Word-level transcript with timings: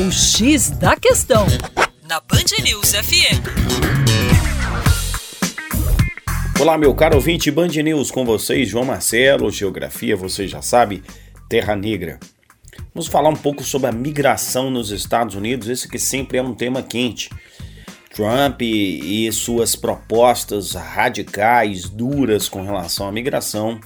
O 0.00 0.12
X 0.12 0.70
da 0.70 0.94
Questão, 0.94 1.44
na 2.08 2.20
Band 2.20 2.62
News 2.62 2.92
FM. 2.92 3.42
Olá, 6.60 6.78
meu 6.78 6.94
caro 6.94 7.16
ouvinte 7.16 7.50
Band 7.50 7.66
News, 7.66 8.08
com 8.12 8.24
vocês, 8.24 8.68
João 8.68 8.84
Marcelo, 8.84 9.50
Geografia, 9.50 10.14
você 10.14 10.46
já 10.46 10.62
sabe, 10.62 11.02
Terra 11.48 11.74
Negra. 11.74 12.20
Vamos 12.94 13.08
falar 13.08 13.28
um 13.28 13.34
pouco 13.34 13.64
sobre 13.64 13.88
a 13.88 13.92
migração 13.92 14.70
nos 14.70 14.92
Estados 14.92 15.34
Unidos, 15.34 15.68
esse 15.68 15.88
que 15.88 15.98
sempre 15.98 16.38
é 16.38 16.42
um 16.42 16.54
tema 16.54 16.80
quente. 16.80 17.28
Trump 18.14 18.62
e 18.62 19.28
suas 19.32 19.74
propostas 19.74 20.74
radicais, 20.74 21.88
duras 21.88 22.48
com 22.48 22.62
relação 22.62 23.08
à 23.08 23.10
migração, 23.10 23.80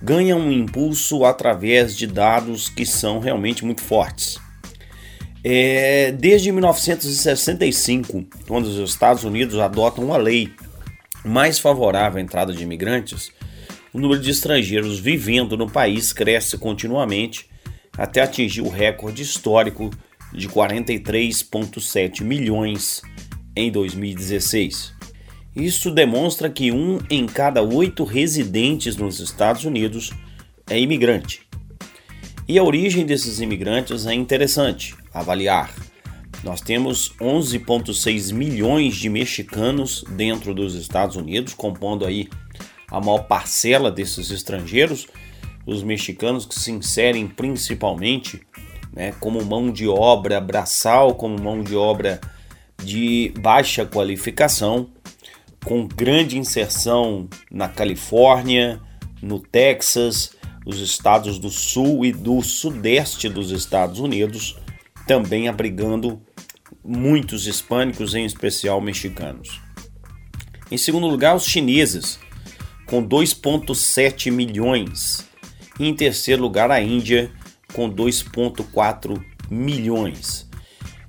ganham 0.00 0.38
um 0.38 0.52
impulso 0.52 1.24
através 1.24 1.96
de 1.96 2.06
dados 2.06 2.68
que 2.68 2.86
são 2.86 3.18
realmente 3.18 3.64
muito 3.64 3.82
fortes. 3.82 4.41
É, 5.44 6.12
desde 6.12 6.52
1965, 6.52 8.24
quando 8.46 8.66
os 8.66 8.90
Estados 8.90 9.24
Unidos 9.24 9.58
adotam 9.58 10.04
uma 10.04 10.16
lei 10.16 10.52
mais 11.24 11.58
favorável 11.58 12.18
à 12.18 12.22
entrada 12.22 12.52
de 12.52 12.62
imigrantes, 12.62 13.32
o 13.92 13.98
número 13.98 14.20
de 14.20 14.30
estrangeiros 14.30 15.00
vivendo 15.00 15.56
no 15.56 15.68
país 15.68 16.12
cresce 16.12 16.56
continuamente 16.56 17.46
até 17.98 18.22
atingir 18.22 18.60
o 18.60 18.68
recorde 18.68 19.22
histórico 19.22 19.90
de 20.32 20.48
43,7 20.48 22.22
milhões 22.22 23.02
em 23.56 23.70
2016. 23.70 24.94
Isso 25.56 25.90
demonstra 25.90 26.48
que 26.48 26.70
um 26.70 27.00
em 27.10 27.26
cada 27.26 27.62
oito 27.62 28.04
residentes 28.04 28.96
nos 28.96 29.18
Estados 29.18 29.64
Unidos 29.64 30.12
é 30.70 30.78
imigrante. 30.78 31.42
E 32.48 32.58
a 32.58 32.62
origem 32.62 33.04
desses 33.04 33.40
imigrantes 33.40 34.06
é 34.06 34.14
interessante 34.14 35.01
avaliar. 35.12 35.74
Nós 36.42 36.60
temos 36.60 37.14
11,6 37.20 38.32
milhões 38.32 38.96
de 38.96 39.08
mexicanos 39.08 40.04
dentro 40.10 40.52
dos 40.52 40.74
Estados 40.74 41.16
Unidos, 41.16 41.54
compondo 41.54 42.04
aí 42.04 42.28
a 42.90 43.00
maior 43.00 43.24
parcela 43.24 43.90
desses 43.90 44.30
estrangeiros, 44.30 45.06
os 45.64 45.82
mexicanos 45.82 46.44
que 46.44 46.58
se 46.58 46.72
inserem 46.72 47.28
principalmente 47.28 48.42
né, 48.92 49.12
como 49.20 49.44
mão 49.44 49.70
de 49.70 49.88
obra 49.88 50.40
braçal, 50.40 51.14
como 51.14 51.40
mão 51.40 51.62
de 51.62 51.76
obra 51.76 52.20
de 52.82 53.32
baixa 53.38 53.86
qualificação, 53.86 54.90
com 55.64 55.86
grande 55.86 56.36
inserção 56.36 57.28
na 57.50 57.68
Califórnia, 57.68 58.80
no 59.22 59.38
Texas, 59.38 60.34
os 60.66 60.80
estados 60.80 61.38
do 61.38 61.50
sul 61.50 62.04
e 62.04 62.12
do 62.12 62.42
sudeste 62.42 63.28
dos 63.28 63.50
Estados 63.50 64.00
Unidos, 64.00 64.56
também 65.06 65.48
abrigando 65.48 66.20
muitos 66.84 67.46
hispânicos, 67.46 68.14
em 68.14 68.24
especial 68.24 68.80
mexicanos. 68.80 69.60
Em 70.70 70.76
segundo 70.76 71.06
lugar, 71.06 71.36
os 71.36 71.44
chineses, 71.44 72.18
com 72.86 73.06
2,7 73.06 74.30
milhões. 74.30 75.28
E 75.78 75.86
em 75.86 75.94
terceiro 75.94 76.42
lugar, 76.42 76.70
a 76.70 76.80
Índia, 76.80 77.30
com 77.72 77.90
2,4 77.90 79.22
milhões. 79.50 80.48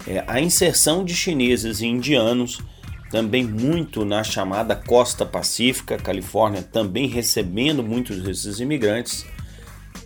É, 0.05 0.23
a 0.27 0.41
inserção 0.41 1.05
de 1.05 1.15
chineses 1.15 1.79
e 1.79 1.85
indianos 1.85 2.61
também 3.09 3.43
muito 3.43 4.03
na 4.03 4.23
chamada 4.23 4.75
costa 4.75 5.25
pacífica, 5.25 5.97
Califórnia 5.97 6.63
também 6.63 7.07
recebendo 7.07 7.83
muitos 7.83 8.21
desses 8.21 8.59
imigrantes. 8.59 9.25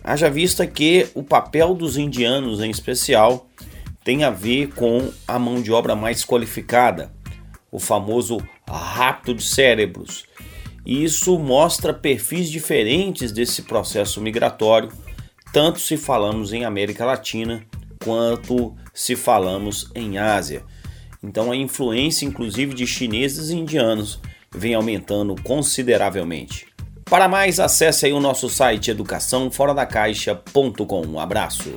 Haja 0.04 0.30
vista 0.30 0.66
que 0.66 1.08
o 1.14 1.22
papel 1.22 1.74
dos 1.74 1.96
indianos 1.96 2.60
em 2.60 2.70
especial 2.70 3.48
tem 4.08 4.24
a 4.24 4.30
ver 4.30 4.68
com 4.68 5.12
a 5.26 5.38
mão 5.38 5.60
de 5.60 5.70
obra 5.70 5.94
mais 5.94 6.24
qualificada, 6.24 7.12
o 7.70 7.78
famoso 7.78 8.38
rapto 8.66 9.34
de 9.34 9.44
cérebros. 9.44 10.24
E 10.86 11.04
isso 11.04 11.38
mostra 11.38 11.92
perfis 11.92 12.48
diferentes 12.48 13.32
desse 13.32 13.64
processo 13.64 14.18
migratório, 14.18 14.90
tanto 15.52 15.78
se 15.78 15.98
falamos 15.98 16.54
em 16.54 16.64
América 16.64 17.04
Latina 17.04 17.62
quanto 18.02 18.74
se 18.94 19.14
falamos 19.14 19.90
em 19.94 20.16
Ásia. 20.16 20.62
Então 21.22 21.52
a 21.52 21.56
influência 21.56 22.24
inclusive 22.24 22.72
de 22.72 22.86
chineses 22.86 23.50
e 23.50 23.56
indianos 23.56 24.18
vem 24.50 24.72
aumentando 24.72 25.36
consideravelmente. 25.42 26.66
Para 27.04 27.28
mais, 27.28 27.60
acesse 27.60 28.06
aí 28.06 28.12
o 28.14 28.20
nosso 28.20 28.48
site 28.48 28.90
educaçãoforadacaixa.com. 28.90 31.06
Um 31.06 31.20
abraço. 31.20 31.74